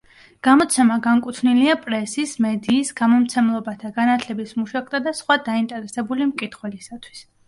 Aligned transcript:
გამოცემა 0.45 0.95
განკუთვნილია 1.07 1.73
პრესის, 1.83 2.31
მედიის, 2.45 2.91
გამომცემლობათა, 3.01 3.91
განათლების 3.97 4.55
მუშაკთა 4.63 5.03
და 5.09 5.13
სხვა 5.19 5.37
დაინტერესებული 5.51 6.29
მკითხველისათვის. 6.31 7.23